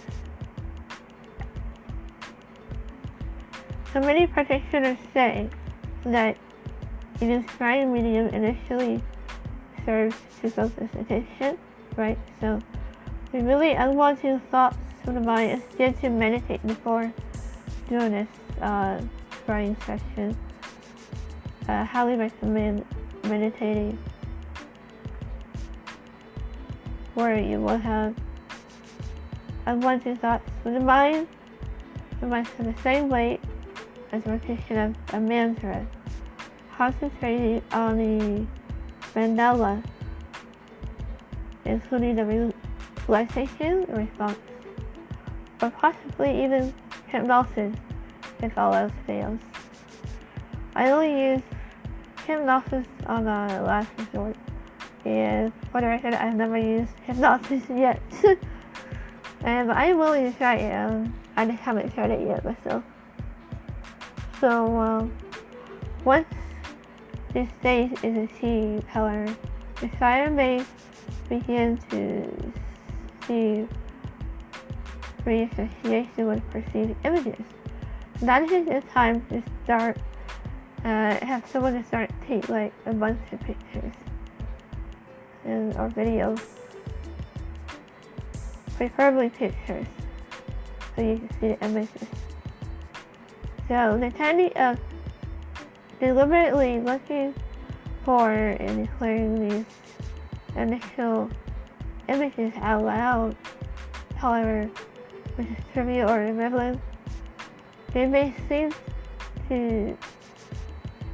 So 3.92 4.00
many 4.00 4.26
practitioners 4.26 4.98
say 5.14 5.50
that 6.06 6.38
is 7.20 7.44
scrying 7.44 7.92
medium 7.92 8.28
initially 8.28 9.04
serves 9.86 10.16
to 10.42 10.50
focus 10.50 10.90
attention, 10.98 11.58
right? 11.98 12.18
So 12.40 12.60
we 13.34 13.42
really 13.42 13.74
unwanted 13.74 14.42
thoughts 14.50 14.78
from 15.04 15.16
the 15.16 15.22
mind 15.22 15.62
instead 15.62 16.00
to 16.02 16.10
meditate 16.10 16.66
before 16.66 17.14
doing 17.90 18.12
this 18.12 18.28
uh, 18.62 19.02
scrying 19.46 19.76
session. 19.86 20.38
Uh, 21.68 21.84
highly 21.84 22.16
recommend 22.16 22.86
meditating 23.26 23.98
where 27.14 27.38
you 27.38 27.60
will 27.60 27.78
have 27.78 28.16
unwanted 29.66 30.20
thoughts. 30.22 30.50
From 30.62 30.74
the 30.74 30.80
mind 30.80 31.28
remains 32.22 32.48
in 32.60 32.74
the 32.74 32.82
same 32.82 33.10
weight 33.10 33.40
as 34.12 34.26
repetition 34.26 34.78
of 34.78 35.14
a 35.14 35.20
mantra, 35.20 35.86
concentrating 36.76 37.62
on 37.72 37.98
the 37.98 38.46
mandala, 39.16 39.84
including 41.66 42.16
the 42.16 42.54
relaxation 43.08 43.86
response, 43.90 44.38
or 45.62 45.70
possibly 45.70 46.44
even 46.44 46.74
hypnosis 47.08 47.76
if 48.42 48.58
all 48.58 48.74
else 48.74 48.92
fails. 49.06 49.40
I 50.76 50.90
only 50.90 51.34
use 51.34 51.42
hypnosis 52.26 52.88
on 53.06 53.28
a 53.28 53.62
last 53.62 53.90
resort 53.98 54.36
and 55.06 55.52
for 55.72 55.82
the 55.82 55.88
record, 55.88 56.14
I've 56.14 56.36
never 56.36 56.58
used 56.58 56.94
hypnosis 57.06 57.64
yet. 57.70 58.02
and 59.44 59.72
I 59.72 59.86
am 59.86 59.98
willing 59.98 60.32
to 60.32 60.38
try 60.38 60.56
it. 60.56 60.74
Um, 60.74 61.14
I 61.36 61.46
just 61.46 61.60
haven't 61.60 61.94
tried 61.94 62.12
it 62.12 62.26
yet 62.26 62.46
myself. 62.46 62.84
So 64.40 64.78
um, 64.78 65.14
once 66.06 66.28
this 67.34 67.50
stage 67.60 67.92
is 68.04 68.30
achieved, 68.30 68.86
however, 68.88 69.36
the 69.82 69.88
scryer 69.88 70.32
may 70.32 70.64
begin 71.28 71.78
to 71.90 72.54
see 73.28 73.68
reassociation 75.26 76.28
with 76.28 76.50
perceived 76.50 76.96
images. 77.04 77.46
That 78.22 78.44
is 78.44 78.66
the 78.66 78.82
time 78.94 79.26
to 79.28 79.44
start, 79.64 79.98
uh, 80.86 81.16
have 81.26 81.46
someone 81.48 81.74
to 81.74 81.84
start 81.88 82.10
take 82.26 82.48
like 82.48 82.74
a 82.86 82.94
bunch 82.94 83.20
of 83.34 83.40
pictures 83.42 83.94
in 85.46 85.76
our 85.78 85.90
videos. 85.90 86.42
Preferably 88.78 89.30
pictures, 89.30 89.86
so 90.96 91.02
you 91.02 91.18
can 91.18 91.30
see 91.40 91.48
the 91.50 91.66
images. 91.66 92.08
So 93.68 93.98
technique 94.00 94.54
of 94.58 94.80
deliberately 96.00 96.80
looking 96.80 97.34
for 98.04 98.32
and 98.32 98.86
declaring 98.86 99.48
these 99.48 99.66
initial 100.56 101.30
images 102.10 102.52
out 102.58 102.84
loud, 102.84 103.36
however, 104.16 104.70
which 105.36 105.48
is 105.48 105.58
trivial 105.72 106.10
or 106.10 106.26
irrelevant, 106.26 106.82
they 107.94 108.06
may 108.06 108.34
seem 108.50 108.72
to 109.50 109.98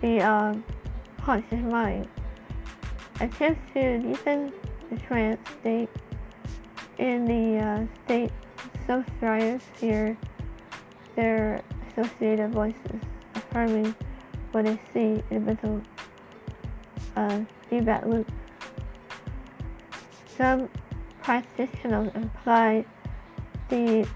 be 0.02 0.22
um, 0.22 0.64
conscious 1.22 1.60
mind 1.60 2.08
attempts 3.20 3.74
to 3.74 4.00
deepen 4.00 4.52
the 4.90 4.98
trance 4.98 5.40
state 5.60 5.90
in 6.98 7.26
the 7.26 7.58
uh, 7.58 7.86
state 8.06 8.32
hear 9.80 10.18
their 11.16 11.62
associated 11.88 12.52
voices 12.52 13.02
affirming 13.36 13.94
what 14.52 14.66
they 14.66 14.80
see 14.94 15.24
in 15.30 15.46
mental 15.46 15.82
uh, 17.16 17.40
feedback 17.70 18.06
loop. 18.06 18.30
Some 20.36 20.70
practitioners 21.22 22.12
apply 22.16 22.86
the 23.70 24.08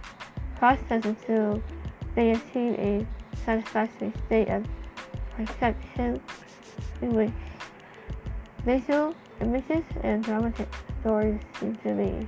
process 0.55 1.05
until 1.05 1.61
they 2.15 2.31
achieve 2.31 2.79
a 2.79 3.05
satisfactory 3.45 4.11
state 4.25 4.49
of 4.49 4.65
perception 5.35 6.19
in 7.01 7.13
which 7.13 7.31
Visual 8.65 9.13
images 9.41 9.83
and 10.03 10.23
dramatic 10.23 10.67
stories 11.01 11.39
seem 11.59 11.75
to 11.77 11.93
be 11.93 12.27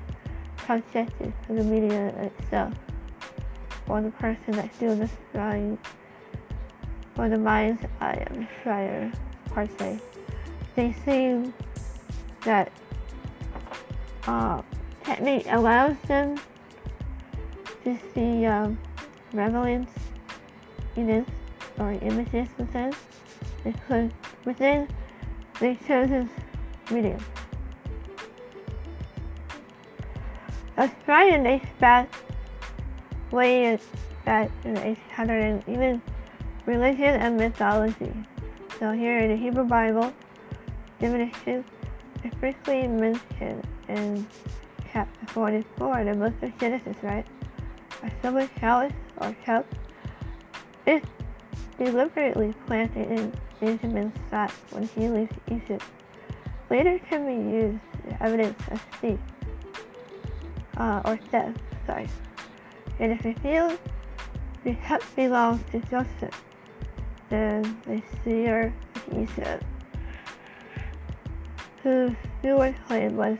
projected 0.57 1.33
for 1.45 1.53
the 1.53 1.63
media 1.63 2.07
itself, 2.07 2.73
for 3.85 4.01
the 4.01 4.11
person 4.11 4.53
that 4.53 4.79
doing 4.79 4.99
the 4.99 5.09
scrying, 5.33 5.77
or 7.17 7.29
the 7.29 7.37
mind's 7.37 7.81
eye 8.01 8.25
of 8.29 8.35
the 8.35 8.47
scryer, 8.61 9.15
per 9.51 9.65
se. 9.79 9.99
They 10.75 10.93
seem 11.05 11.53
that 12.43 12.69
uh, 14.27 14.61
technique 15.05 15.45
allows 15.49 15.95
them 16.07 16.37
to 17.85 17.97
see 18.13 18.45
um, 18.45 18.77
relevance 19.31 19.91
this 20.95 21.25
or 21.77 21.91
images 21.91 22.47
within, 22.57 22.93
within 24.45 24.87
chosen 25.59 26.29
medium. 26.91 27.19
Australian 30.77 31.43
dates 31.43 31.65
back 31.79 32.09
way 33.31 33.65
in 33.65 33.79
the 34.25 34.49
800 34.85 35.43
and 35.43 35.63
even 35.69 36.01
religion 36.65 37.15
and 37.21 37.37
mythology. 37.37 38.11
So 38.79 38.91
here 38.91 39.19
in 39.19 39.29
the 39.29 39.37
Hebrew 39.37 39.63
Bible, 39.63 40.11
divination 40.99 41.63
is 42.23 42.33
briefly 42.35 42.87
mentioned 42.87 43.65
in 43.87 44.27
chapter 44.91 45.25
44 45.27 45.99
in 45.99 46.11
the 46.11 46.17
book 46.17 46.33
of 46.41 46.57
Genesis, 46.59 46.97
right? 47.01 47.25
A 48.03 48.11
silver 48.21 48.49
chalice 48.59 48.93
or 49.17 49.35
cup 49.45 49.65
is 50.85 51.01
deliberately 51.77 52.53
planted 52.67 53.11
in 53.11 53.33
Benjamin's 53.65 54.13
sack 54.29 54.51
when 54.69 54.87
he 54.89 55.07
leaves 55.07 55.31
Egypt. 55.49 55.83
Later 56.69 56.99
can 57.09 57.25
be 57.25 57.33
used 57.33 57.79
evidence 58.21 58.61
of 58.69 58.79
thief 59.01 59.19
uh, 60.77 61.01
or 61.03 61.17
theft, 61.17 61.59
sorry. 61.87 62.07
And 62.99 63.11
if 63.13 63.25
revealed, 63.25 63.79
the 64.63 64.75
cup 64.75 65.01
belongs 65.15 65.63
to 65.71 65.79
Joseph, 65.79 66.43
then 67.29 67.81
the 67.87 68.03
seer 68.23 68.71
of 68.95 69.17
Egypt, 69.17 69.63
whose 71.81 72.11
steward 72.39 72.75
claim 72.87 73.17
was 73.17 73.39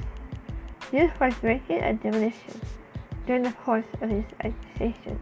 used 0.92 1.14
for 1.14 1.30
drinking 1.30 1.82
and 1.82 2.02
divination 2.02 2.62
during 3.28 3.44
the 3.44 3.52
course 3.52 3.86
of 4.02 4.10
his 4.10 4.26
education. 4.40 5.20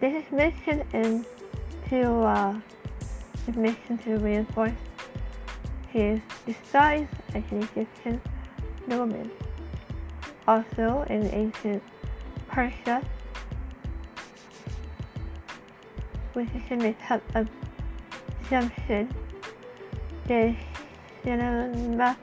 This 0.00 0.24
is 0.24 0.32
mentioned 0.32 0.84
in 0.92 1.26
to 1.88 2.02
uh, 2.22 2.60
mission 3.48 3.98
to 3.98 4.16
reinforce 4.18 4.72
his 5.88 6.20
disguise 6.46 7.08
as 7.34 7.42
an 7.50 7.62
Egyptian 7.62 8.20
nobleman. 8.86 9.30
Also 10.46 11.04
in 11.08 11.26
ancient 11.32 11.82
Persia, 12.48 13.02
which 16.32 16.48
is 16.54 16.62
in 16.70 16.78
the 16.78 16.94
top 17.06 17.22
of 17.34 17.48
Shamsin, 18.48 19.08
the 20.26 20.54
cinema, 21.22 22.16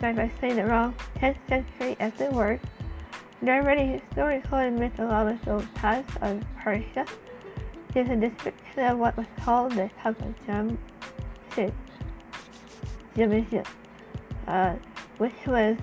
if 0.00 0.18
I 0.18 0.32
say 0.40 0.50
it 0.50 0.62
wrong, 0.62 0.94
10th 1.16 1.36
century 1.48 1.96
as 2.00 2.12
it 2.20 2.32
were, 2.32 2.58
there 3.40 3.60
are 3.60 3.62
many 3.64 3.98
historical 3.98 4.58
and 4.58 4.78
mythological 4.78 5.64
types 5.74 6.14
of 6.20 6.42
Persia. 6.56 7.06
There's 7.92 8.08
a 8.08 8.16
description 8.72 8.92
of 8.92 8.98
what 8.98 9.16
was 9.16 9.26
called 9.44 9.72
the 9.72 9.90
Jamshid, 11.56 11.72
uh, 14.46 14.74
which 15.18 15.32
was 15.46 15.76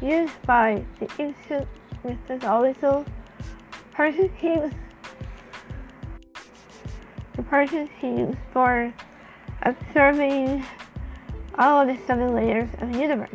used 0.00 0.42
by 0.46 0.84
the 1.00 1.08
ancient 1.18 1.68
mythological 2.04 3.04
Persian 3.92 4.28
kings. 4.40 4.72
The 7.36 7.42
Persian 7.42 7.88
kings 8.00 8.36
for 8.52 8.92
observing 9.62 10.64
all 11.58 11.86
the 11.86 11.98
seven 12.06 12.34
layers 12.34 12.68
of 12.80 12.92
the 12.92 12.98
universe. 12.98 13.30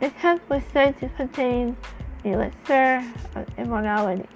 The 0.00 0.10
temple 0.10 0.56
was 0.56 0.64
said 0.72 0.98
to 1.00 1.08
contain 1.10 1.76
the 2.22 2.32
elixir 2.32 3.04
of 3.34 3.46
immortality, 3.58 4.28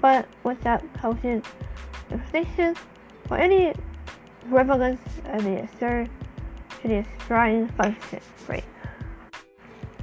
but 0.00 0.26
without 0.42 0.82
potent 0.94 1.44
inflation 2.14 2.74
or 3.30 3.38
any 3.38 3.74
relevance 4.46 5.00
of 5.26 5.44
the 5.44 5.62
assert 5.62 6.08
to 6.80 6.88
the 6.88 6.98
Australian 6.98 7.68
function. 7.68 8.20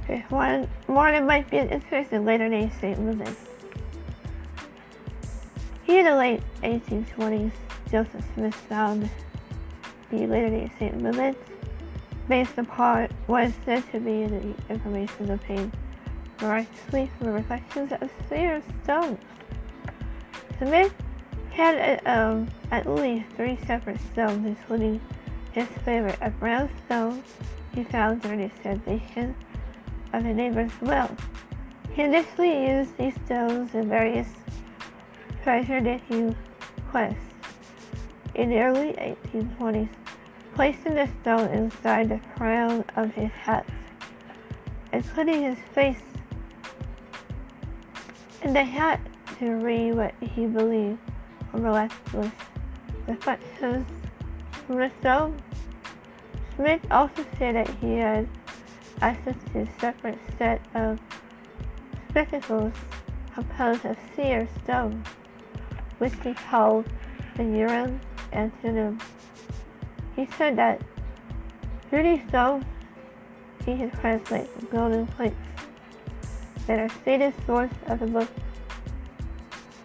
There's 0.06 0.30
one 0.30 0.68
more 0.88 1.10
that 1.10 1.24
might 1.24 1.48
be 1.48 1.58
an 1.58 1.68
interest 1.68 2.12
in 2.12 2.24
Latter 2.24 2.48
Day 2.48 2.70
St. 2.80 2.98
movement. 2.98 3.36
Here 5.84 6.00
in 6.00 6.06
the 6.06 6.16
late 6.16 6.42
1820s, 6.62 7.52
Joseph 7.90 8.24
Smith 8.34 8.54
found 8.54 9.08
the 10.10 10.26
Latter 10.26 10.50
Day 10.50 10.70
St. 10.78 11.00
movement 11.00 11.38
based 12.28 12.58
upon 12.58 13.08
what 13.26 13.44
is 13.44 13.54
said 13.64 13.84
to 13.92 14.00
be 14.00 14.26
the 14.26 14.54
information 14.68 15.30
obtained 15.30 15.72
miraculously 16.40 17.10
from 17.16 17.28
the 17.28 17.32
reflections 17.32 17.92
of 17.92 18.10
seer 18.28 18.62
stones. 18.82 19.18
Smith 20.58 20.92
had 21.52 22.00
um, 22.06 22.48
at 22.70 22.86
least 22.86 23.26
three 23.36 23.58
separate 23.66 24.00
stones, 24.12 24.46
including 24.46 25.00
his 25.52 25.68
favorite, 25.84 26.18
a 26.20 26.30
brown 26.30 26.70
stone 26.86 27.22
he 27.74 27.84
found 27.84 28.22
during 28.22 28.38
the 28.38 28.44
excavation 28.44 29.34
of 30.12 30.24
a 30.24 30.32
neighbor's 30.32 30.72
well. 30.80 31.14
He 31.92 32.02
initially 32.02 32.68
used 32.68 32.96
these 32.96 33.14
stones 33.26 33.74
in 33.74 33.88
various 33.88 34.28
treasure 35.42 35.80
digging 35.80 36.34
quests. 36.90 37.20
In 38.34 38.48
the 38.48 38.60
early 38.60 38.94
1820s, 38.94 39.90
placing 40.54 40.94
the 40.94 41.08
stone 41.20 41.48
inside 41.50 42.08
the 42.08 42.20
crown 42.34 42.84
of 42.96 43.10
his 43.12 43.30
hat 43.32 43.66
and 44.92 45.04
putting 45.14 45.42
his 45.42 45.58
face 45.74 46.02
in 48.42 48.54
the 48.54 48.64
hat 48.64 49.00
to 49.38 49.50
read 49.56 49.94
what 49.94 50.14
he 50.20 50.46
believed 50.46 50.98
miraculous 51.60 52.32
reflections 53.06 53.86
from 54.66 54.76
the 54.76 54.90
stone. 55.00 55.36
Smith 56.56 56.80
also 56.90 57.24
said 57.38 57.56
that 57.56 57.68
he 57.80 57.96
had 57.96 58.28
access 59.00 59.36
to 59.52 59.60
a 59.60 59.68
separate 59.80 60.18
set 60.38 60.60
of 60.74 61.00
spectacles 62.08 62.72
composed 63.34 63.84
of 63.84 63.96
seer 64.14 64.48
stone, 64.62 65.02
which 65.98 66.12
he 66.22 66.34
called 66.34 66.86
the 67.36 67.44
Urim 67.44 68.00
and. 68.32 69.00
He 70.14 70.26
said 70.36 70.56
that 70.56 70.82
through 71.88 72.02
these 72.02 72.28
stones, 72.28 72.64
he 73.64 73.76
could 73.76 73.92
translate 73.94 74.48
the 74.60 74.66
golden 74.66 75.06
plates 75.06 75.36
that 76.66 76.78
are 76.78 76.88
stated 76.88 77.34
source 77.46 77.72
of 77.86 78.00
the 78.00 78.06
book, 78.06 78.28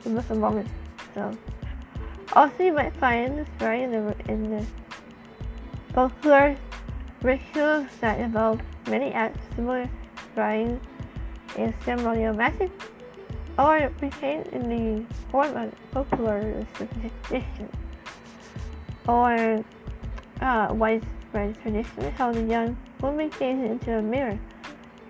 the 0.03 0.09
Book 0.09 0.29
of 0.29 0.37
Mormon. 0.37 0.69
So, 1.13 1.37
also 2.33 2.63
you 2.63 2.73
might 2.73 2.95
find 2.97 3.37
this 3.37 3.47
story 3.57 3.83
in 3.83 3.91
the, 3.91 4.15
in 4.27 4.49
the 4.49 4.65
folklore 5.93 6.55
rituals 7.21 7.87
that 8.01 8.19
involve 8.19 8.61
many 8.87 9.11
acts 9.11 9.39
similar 9.55 9.85
to 9.85 9.91
scrying 10.35 10.79
and 11.57 11.73
ceremonial 11.83 12.33
magic, 12.33 12.71
or 13.57 13.91
retained 14.01 14.47
in 14.47 14.69
the 14.69 15.15
form 15.31 15.55
of 15.57 15.73
folklore 15.91 16.65
superstition, 16.77 17.69
or 19.07 19.63
uh, 20.41 20.67
widespread 20.71 21.59
tradition 21.61 22.11
held 22.13 22.35
the 22.35 22.43
young 22.43 22.77
woman 23.01 23.29
gazing 23.39 23.65
into 23.65 23.97
a 23.97 24.01
mirror 24.01 24.37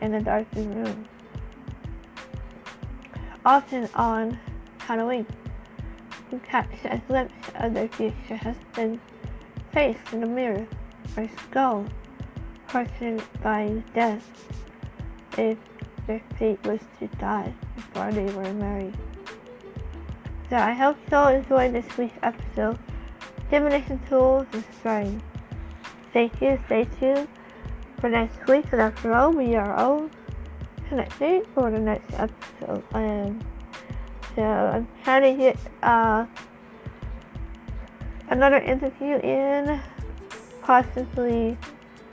in 0.01 0.13
a 0.13 0.21
darkened 0.21 0.75
room 0.75 1.07
often 3.47 3.89
on 3.95 4.37
Halloween. 4.79 5.25
You 6.31 6.39
catch 6.39 6.85
a 6.85 7.01
glimpse 7.07 7.33
of 7.55 7.73
their 7.73 7.87
future 7.87 8.35
husband 8.35 8.99
face 9.73 9.97
in 10.11 10.21
the 10.21 10.27
mirror 10.27 10.67
or 11.15 11.29
skull 11.47 11.85
portioned 12.67 13.23
by 13.41 13.81
death 13.93 14.23
if 15.37 15.57
their 16.05 16.21
fate 16.37 16.59
was 16.65 16.79
to 16.99 17.07
die 17.17 17.53
before 17.75 18.11
they 18.11 18.25
were 18.33 18.53
married. 18.53 18.97
So 20.49 20.57
I 20.57 20.73
hope 20.73 20.97
you 21.09 21.17
all 21.17 21.27
enjoyed 21.27 21.73
this 21.73 21.97
week's 21.97 22.17
episode. 22.23 22.79
Divination 23.49 23.99
tools 24.09 24.47
and 24.53 24.63
strength. 24.79 25.23
Thank 26.13 26.41
you, 26.41 26.59
stay 26.65 26.85
tuned 26.99 27.27
for 27.99 28.09
next 28.09 28.45
week, 28.47 28.65
and 28.71 28.81
after 28.81 29.13
all, 29.13 29.31
we 29.31 29.55
are 29.55 29.73
all 29.75 30.09
connected 30.89 31.47
for 31.53 31.69
the 31.71 31.79
next 31.79 32.13
episode. 32.13 32.83
And 32.93 33.43
so 34.37 34.43
I'm 34.43 34.87
trying 35.03 35.35
to 35.35 35.43
get 35.43 35.57
uh, 35.81 36.27
another 38.29 38.57
interview 38.57 39.17
in 39.17 39.81
possibly 40.61 41.57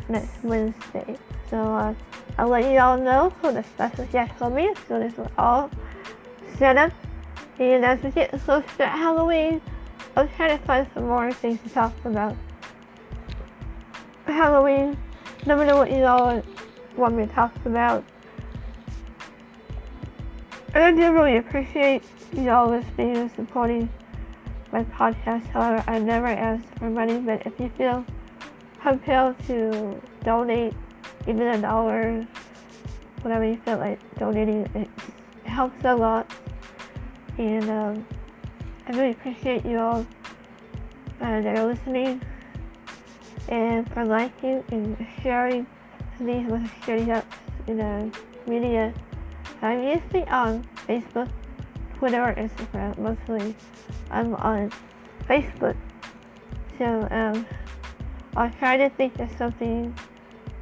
next 0.08 0.42
Wednesday. 0.42 1.18
So 1.50 1.58
uh, 1.58 1.94
I'll 2.38 2.48
let 2.48 2.64
you 2.72 2.78
all 2.78 2.96
know 2.96 3.28
who 3.42 3.52
the 3.52 3.62
special 3.62 4.06
guest 4.06 4.40
will 4.40 4.48
be 4.48 4.62
as 4.62 4.78
soon 4.88 5.02
as 5.02 5.14
we're 5.18 5.28
all 5.36 5.70
set 6.56 6.78
up. 6.78 6.92
And 7.58 7.84
as 7.84 8.02
we 8.02 8.10
get 8.10 8.30
closer 8.40 8.66
to 8.78 8.86
Halloween, 8.86 9.60
I'm 10.16 10.30
trying 10.30 10.58
to 10.58 10.64
find 10.64 10.88
some 10.94 11.06
more 11.06 11.30
things 11.30 11.60
to 11.64 11.68
talk 11.68 11.92
about. 12.06 12.34
Halloween, 14.24 14.96
let 15.44 15.58
me 15.58 15.66
know 15.66 15.76
what 15.76 15.92
you 15.92 16.04
all 16.04 16.42
want 16.96 17.16
me 17.16 17.26
to 17.26 17.32
talk 17.34 17.54
about 17.66 18.02
And 20.74 20.82
I 20.82 20.90
do 20.90 21.12
really 21.14 21.36
appreciate 21.36 22.02
y'all 22.42 22.68
listening 22.68 23.16
and 23.16 23.30
supporting 23.32 23.88
my 24.72 24.82
podcast. 24.84 25.46
However, 25.46 25.84
I 25.86 25.98
never 25.98 26.26
ask 26.26 26.64
for 26.78 26.90
money, 26.90 27.18
but 27.18 27.46
if 27.46 27.58
you 27.60 27.68
feel 27.70 28.04
compelled 28.82 29.38
to 29.46 30.00
donate 30.22 30.74
even 31.28 31.42
a 31.42 31.60
dollar, 31.60 32.26
whatever 33.22 33.44
you 33.44 33.56
feel 33.64 33.78
like 33.78 33.98
donating, 34.18 34.68
it 34.74 34.90
helps 35.44 35.84
a 35.84 35.94
lot. 35.94 36.30
And 37.38 37.68
um, 37.70 38.06
I 38.86 38.92
really 38.92 39.12
appreciate 39.12 39.64
you 39.64 39.78
all 39.78 40.06
uh, 41.20 41.40
that 41.40 41.58
are 41.58 41.66
listening 41.66 42.20
and 43.48 43.90
for 43.92 44.04
liking 44.04 44.64
and 44.70 45.06
sharing 45.22 45.66
these 46.20 46.46
with 46.46 46.70
sharing 46.84 47.10
up 47.10 47.24
in 47.66 47.78
the 47.78 48.10
media. 48.46 48.92
I'm 49.62 49.82
usually 49.82 50.26
on 50.28 50.66
Facebook, 50.86 51.30
Twitter, 52.04 52.22
or 52.22 52.34
Instagram 52.34 52.98
mostly. 52.98 53.56
I'm 54.10 54.34
on 54.34 54.70
Facebook. 55.26 55.74
So 56.76 57.08
um, 57.10 57.46
I'll 58.36 58.50
try 58.58 58.76
to 58.76 58.90
think 58.90 59.18
of 59.20 59.30
something 59.38 59.94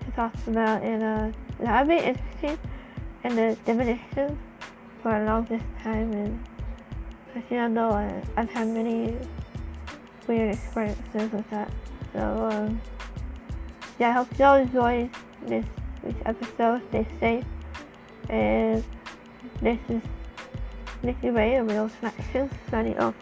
to 0.04 0.10
talk 0.12 0.32
about 0.46 0.84
and 0.84 1.02
uh, 1.02 1.32
that'd 1.58 1.88
be 1.88 1.96
interesting 1.96 2.56
in 3.24 3.34
the 3.34 3.58
divination 3.64 4.38
for 5.02 5.16
a 5.16 5.26
long 5.26 5.44
time 5.82 6.12
and 6.12 6.46
as 7.34 7.42
you 7.50 7.68
know 7.68 7.90
I, 7.90 8.22
I've 8.36 8.50
had 8.50 8.68
many 8.68 9.16
weird 10.28 10.54
experiences 10.54 11.32
with 11.32 11.50
that. 11.50 11.72
So 12.12 12.20
um, 12.52 12.80
yeah, 13.98 14.10
I 14.10 14.12
hope 14.12 14.28
you 14.38 14.44
all 14.44 14.58
enjoy 14.58 15.10
this, 15.48 15.66
this 16.04 16.14
episode. 16.24 16.82
Stay 16.90 17.06
safe. 17.18 17.44
And 18.28 18.84
this 19.60 19.80
is 19.88 20.02
Lấy 21.02 21.14
cái 21.22 21.30
váy 21.30 21.50
Way. 21.50 23.12